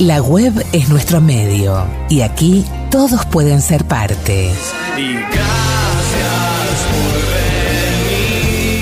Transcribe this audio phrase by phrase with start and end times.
[0.00, 4.50] La web es nuestro medio y aquí todos pueden ser parte.
[4.96, 7.12] Y gracias por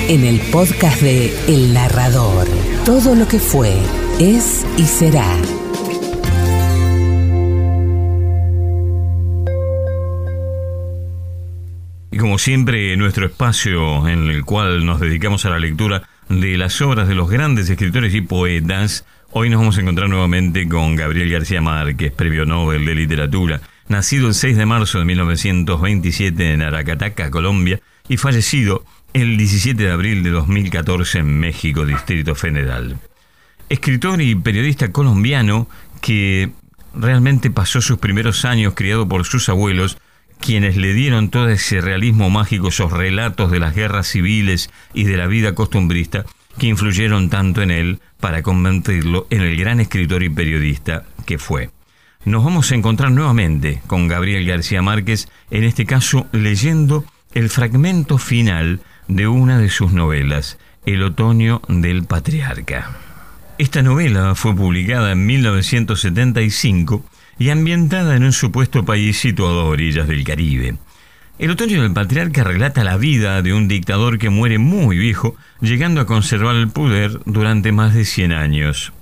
[0.07, 0.11] venir.
[0.11, 2.46] En el podcast de El Narrador,
[2.85, 3.77] todo lo que fue,
[4.21, 5.37] es y será.
[12.12, 16.81] Y como siempre, nuestro espacio en el cual nos dedicamos a la lectura de las
[16.81, 21.31] obras de los grandes escritores y poetas, hoy nos vamos a encontrar nuevamente con Gabriel
[21.31, 27.31] García Márquez, premio Nobel de Literatura, nacido el 6 de marzo de 1927 en Aracataca,
[27.31, 32.98] Colombia, y fallecido el 17 de abril de 2014 en México, Distrito Federal.
[33.69, 35.69] Escritor y periodista colombiano
[36.00, 36.50] que
[36.95, 39.98] realmente pasó sus primeros años criado por sus abuelos,
[40.41, 45.17] quienes le dieron todo ese realismo mágico, esos relatos de las guerras civiles y de
[45.17, 46.25] la vida costumbrista,
[46.59, 51.70] que influyeron tanto en él para convertirlo en el gran escritor y periodista que fue.
[52.25, 58.19] Nos vamos a encontrar nuevamente con Gabriel García Márquez, en este caso leyendo el fragmento
[58.19, 63.08] final de una de sus novelas, El otoño del patriarca.
[63.59, 67.05] Esta novela fue publicada en 1975
[67.41, 70.77] y ambientada en un supuesto país situado a orillas del Caribe.
[71.41, 76.01] El otoño del patriarca relata la vida de un dictador que muere muy viejo, llegando
[76.01, 78.92] a conservar el poder durante más de 100 años.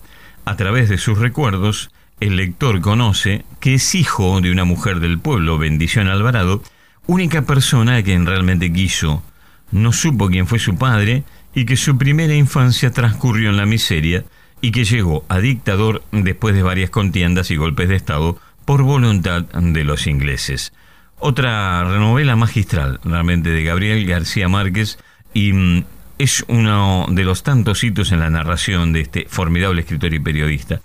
[0.46, 1.90] A través de sus recuerdos,
[2.20, 6.62] el lector conoce que es hijo de una mujer del pueblo, Bendición Alvarado,
[7.06, 9.22] única persona a quien realmente quiso.
[9.70, 14.24] No supo quién fue su padre y que su primera infancia transcurrió en la miseria,
[14.60, 19.42] y que llegó a dictador después de varias contiendas y golpes de Estado por voluntad
[19.44, 20.72] de los ingleses.
[21.18, 24.98] Otra novela magistral, realmente, de Gabriel García Márquez
[25.32, 25.84] y mm,
[26.18, 30.80] es uno de los tantos hitos en la narración de este formidable escritor y periodista.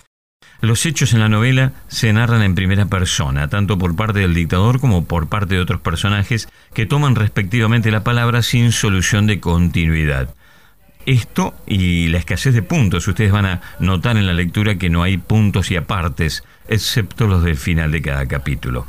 [0.62, 4.80] Los hechos en la novela se narran en primera persona, tanto por parte del dictador
[4.80, 10.36] como por parte de otros personajes que toman respectivamente la palabra sin solución de continuidad.
[11.06, 15.04] Esto y la escasez de puntos, ustedes van a notar en la lectura que no
[15.04, 18.86] hay puntos y apartes, excepto los del final de cada capítulo.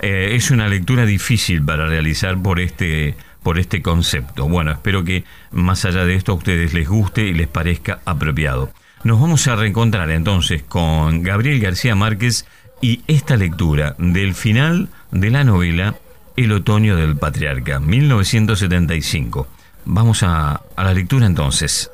[0.00, 4.48] Eh, es una lectura difícil para realizar por este, por este concepto.
[4.48, 8.72] Bueno, espero que más allá de esto a ustedes les guste y les parezca apropiado.
[9.02, 12.46] Nos vamos a reencontrar entonces con Gabriel García Márquez
[12.82, 15.96] y esta lectura del final de la novela
[16.36, 19.48] El otoño del patriarca, 1975.
[19.92, 21.90] Vamos a, a la lectura entonces.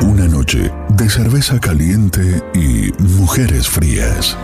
[0.00, 4.36] Una noche de cerveza caliente y mujeres frías.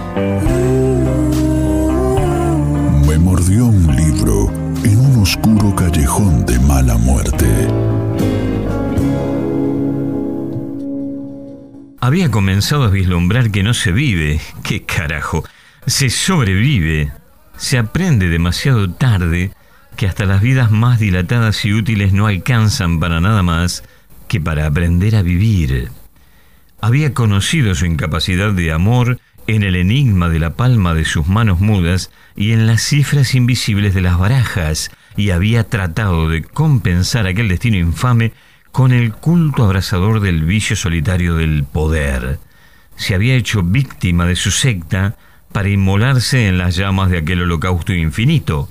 [3.09, 4.53] Me mordió un libro
[4.85, 7.49] en un oscuro callejón de mala muerte.
[11.99, 15.43] Había comenzado a vislumbrar que no se vive, qué carajo,
[15.89, 17.11] se sobrevive,
[17.57, 19.51] se aprende demasiado tarde
[19.97, 23.85] que hasta las vidas más dilatadas y útiles no alcanzan para nada más
[24.29, 25.91] que para aprender a vivir.
[26.81, 31.61] Había conocido su incapacidad de amor en el enigma de la palma de sus manos
[31.61, 37.49] mudas y en las cifras invisibles de las barajas, y había tratado de compensar aquel
[37.49, 38.33] destino infame
[38.71, 42.39] con el culto abrasador del vicio solitario del poder.
[42.97, 45.17] Se había hecho víctima de su secta
[45.53, 48.69] para inmolarse en las llamas de aquel holocausto infinito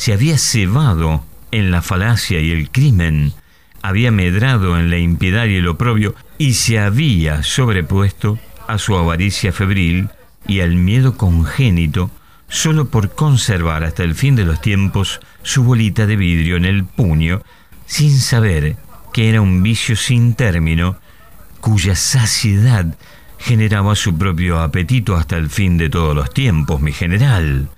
[0.00, 3.34] se había cebado en la falacia y el crimen,
[3.82, 9.52] había medrado en la impiedad y el oprobio, y se había sobrepuesto a su avaricia
[9.52, 10.08] febril
[10.48, 12.10] y al miedo congénito,
[12.48, 16.84] solo por conservar hasta el fin de los tiempos su bolita de vidrio en el
[16.84, 17.42] puño,
[17.84, 18.76] sin saber
[19.12, 20.96] que era un vicio sin término,
[21.60, 22.96] cuya saciedad
[23.36, 27.68] generaba su propio apetito hasta el fin de todos los tiempos, mi general.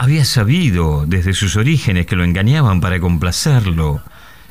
[0.00, 4.00] Había sabido desde sus orígenes que lo engañaban para complacerlo,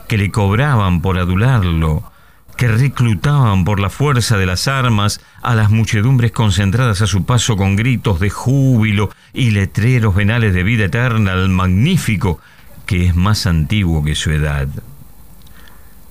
[0.09, 2.11] que le cobraban por adularlo,
[2.57, 7.55] que reclutaban por la fuerza de las armas a las muchedumbres concentradas a su paso
[7.55, 12.41] con gritos de júbilo y letreros venales de vida eterna al magnífico
[12.85, 14.67] que es más antiguo que su edad.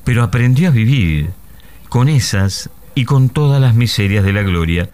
[0.04, 1.28] Pero aprendió a vivir
[1.90, 4.88] con esas y con todas las miserias de la gloria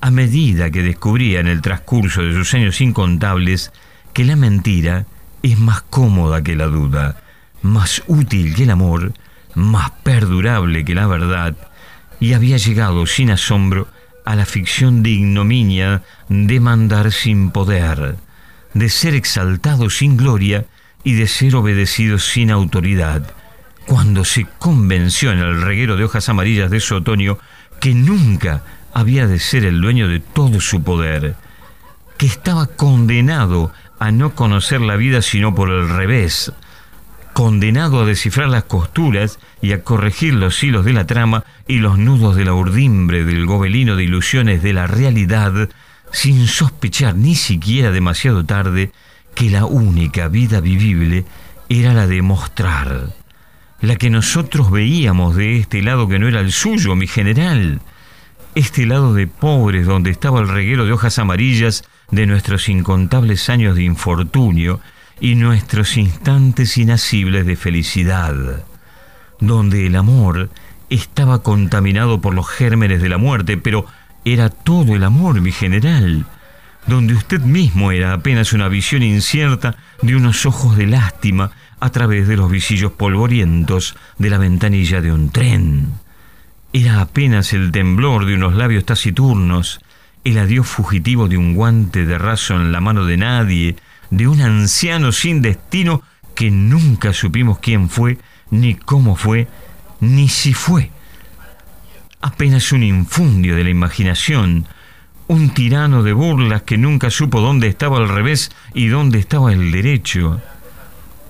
[0.00, 3.72] a medida que descubría en el transcurso de sus años incontables
[4.18, 5.06] que la mentira
[5.44, 7.22] es más cómoda que la duda,
[7.62, 9.12] más útil que el amor,
[9.54, 11.54] más perdurable que la verdad,
[12.18, 13.86] y había llegado sin asombro
[14.24, 18.16] a la ficción de ignominia de mandar sin poder,
[18.74, 20.66] de ser exaltado sin gloria
[21.04, 23.22] y de ser obedecido sin autoridad,
[23.86, 27.38] cuando se convenció en el reguero de hojas amarillas de su otoño
[27.80, 31.36] que nunca había de ser el dueño de todo su poder,
[32.16, 36.52] que estaba condenado a no conocer la vida sino por el revés,
[37.32, 41.98] condenado a descifrar las costuras y a corregir los hilos de la trama y los
[41.98, 45.68] nudos de la urdimbre del gobelino de ilusiones de la realidad,
[46.10, 48.92] sin sospechar ni siquiera demasiado tarde
[49.34, 51.24] que la única vida vivible
[51.68, 53.14] era la de mostrar,
[53.80, 57.80] la que nosotros veíamos de este lado que no era el suyo, mi general,
[58.54, 63.76] este lado de pobres donde estaba el reguero de hojas amarillas de nuestros incontables años
[63.76, 64.80] de infortunio
[65.20, 68.64] y nuestros instantes inasibles de felicidad,
[69.40, 70.50] donde el amor
[70.90, 73.86] estaba contaminado por los gérmenes de la muerte, pero
[74.24, 76.26] era todo el amor, mi general,
[76.86, 81.50] donde usted mismo era apenas una visión incierta de unos ojos de lástima
[81.80, 85.92] a través de los visillos polvorientos de la ventanilla de un tren.
[86.72, 89.80] Era apenas el temblor de unos labios taciturnos,
[90.28, 93.76] el adiós fugitivo de un guante de raso en la mano de nadie,
[94.10, 96.02] de un anciano sin destino
[96.34, 98.18] que nunca supimos quién fue,
[98.50, 99.48] ni cómo fue,
[100.00, 100.90] ni si fue.
[102.20, 104.66] Apenas un infundio de la imaginación,
[105.28, 109.72] un tirano de burlas que nunca supo dónde estaba el revés y dónde estaba el
[109.72, 110.42] derecho.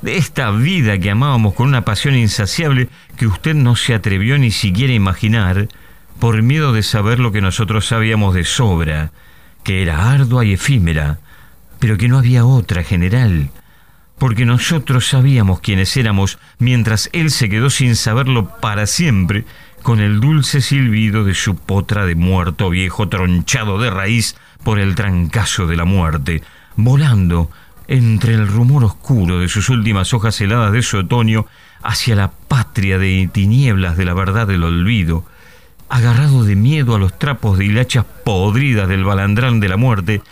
[0.03, 4.51] De esta vida que amábamos con una pasión insaciable que usted no se atrevió ni
[4.51, 5.69] siquiera a imaginar,
[6.19, 9.13] por miedo de saber lo que nosotros sabíamos de sobra,
[9.63, 11.19] que era ardua y efímera,
[11.79, 13.51] pero que no había otra general,
[14.19, 19.45] porque nosotros sabíamos quiénes éramos mientras él se quedó sin saberlo para siempre
[19.83, 24.97] con el dulce silbido de su potra de muerto viejo tronchado de raíz por el
[24.97, 26.43] trancazo de la muerte,
[26.75, 27.51] volando
[27.87, 31.47] entre el rumor oscuro de sus últimas hojas heladas de su otoño
[31.83, 35.25] hacia la patria de tinieblas de la verdad del olvido,
[35.89, 40.23] agarrado de miedo a los trapos de hilachas podridas del balandrán de la muerte,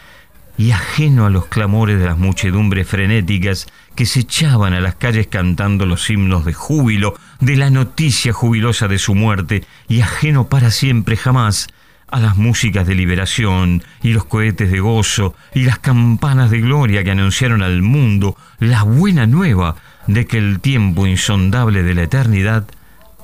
[0.58, 5.26] y ajeno a los clamores de las muchedumbres frenéticas que se echaban a las calles
[5.26, 10.70] cantando los himnos de júbilo, de la noticia jubilosa de su muerte, y ajeno para
[10.70, 11.68] siempre jamás
[12.08, 17.02] a las músicas de liberación y los cohetes de gozo y las campanas de gloria
[17.02, 19.76] que anunciaron al mundo la buena nueva
[20.06, 22.64] de que el tiempo insondable de la eternidad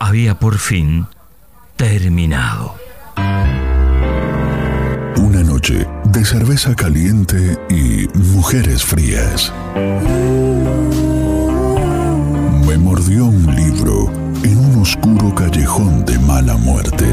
[0.00, 1.06] había por fin
[1.82, 2.76] terminado.
[5.16, 9.52] Una noche de cerveza caliente y mujeres frías.
[12.64, 14.12] Me mordió un libro
[14.44, 17.08] en un oscuro callejón de mala muerte.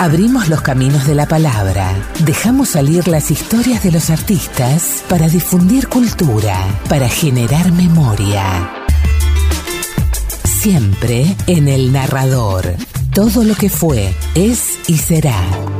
[0.00, 1.92] Abrimos los caminos de la palabra,
[2.24, 6.56] dejamos salir las historias de los artistas para difundir cultura,
[6.88, 8.83] para generar memoria.
[10.64, 12.64] Siempre en el narrador.
[13.12, 15.73] Todo lo que fue, es y será.